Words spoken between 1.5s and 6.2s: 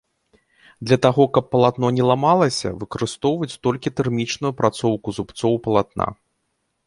палатно не ламалася, выкарыстоўваюць толькі тэрмічную апрацоўку зубцоў палатна.